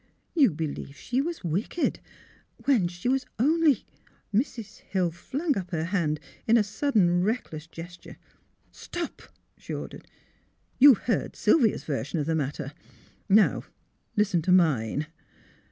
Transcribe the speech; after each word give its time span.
You 0.33 0.49
believed 0.49 0.95
she 0.97 1.21
was 1.21 1.43
wicked, 1.43 1.99
when 2.65 2.87
she 2.87 3.07
was 3.07 3.27
only" 3.37 3.85
Mrs. 4.33 4.79
Hill 4.79 5.11
flung 5.11 5.55
up 5.55 5.69
her 5.69 5.83
hand 5.83 6.19
in 6.47 6.57
a 6.57 6.63
sudden 6.63 7.21
reck 7.23 7.53
less 7.53 7.67
gesture." 7.67 8.17
Stop!" 8.83 9.21
she 9.59 9.75
ordered. 9.75 10.07
*' 10.45 10.79
You 10.79 10.95
have 10.95 11.03
heard 11.03 11.35
Syl 11.35 11.59
via's 11.59 11.83
version 11.83 12.17
of 12.19 12.25
the 12.25 12.33
matter. 12.33 12.73
Now 13.29 13.61
listen 14.17 14.41
to 14.41 14.51
mine." 14.51 15.05